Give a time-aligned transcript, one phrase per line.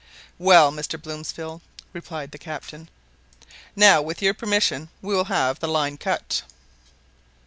[0.39, 0.99] "Well, Mr.
[0.99, 1.61] Bronsfield,"
[1.93, 2.89] replied the captain,
[3.75, 6.41] "now, with your permission, we will have the line cut."